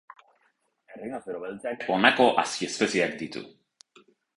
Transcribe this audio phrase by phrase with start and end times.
[0.95, 3.49] Errinozero beltzak honako azpiespezieak ditu.